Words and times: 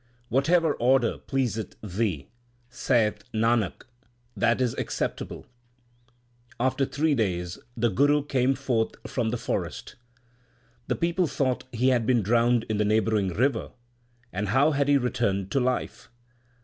Whatever 0.29 0.73
order 0.73 1.19
pleaseth 1.19 1.75
Thee, 1.83 2.27
saith 2.71 3.23
Nanak, 3.35 3.83
that 4.35 4.59
is 4.59 4.73
acceptable. 4.79 5.41
1 6.57 6.65
After 6.69 6.85
three 6.85 7.13
days 7.13 7.59
the 7.77 7.89
Guru 7.89 8.25
came 8.25 8.55
forth 8.55 8.95
from 9.05 9.29
the 9.29 9.37
forest. 9.37 9.97
The 10.87 10.95
people 10.95 11.27
thought 11.27 11.65
he 11.71 11.89
had 11.89 12.07
been 12.07 12.23
drowned 12.23 12.65
in 12.67 12.77
the 12.77 12.83
neighbouring 12.83 13.27
river; 13.29 13.73
and 14.33 14.47
how 14.47 14.71
had 14.71 14.87
he 14.87 14.97
returned 14.97 15.51
to 15.51 15.59
life 15.59 16.09